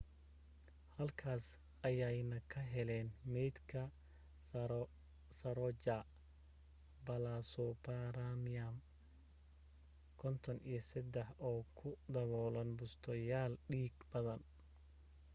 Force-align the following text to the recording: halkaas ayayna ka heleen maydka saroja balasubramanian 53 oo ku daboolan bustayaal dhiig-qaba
halkaas 0.97 1.45
ayayna 1.87 2.37
ka 2.51 2.61
heleen 2.73 3.09
maydka 3.33 3.81
saroja 5.37 5.97
balasubramanian 7.05 8.75
53 10.23 11.25
oo 11.47 11.59
ku 11.77 11.89
daboolan 12.13 12.69
bustayaal 12.77 13.53
dhiig-qaba 13.69 14.33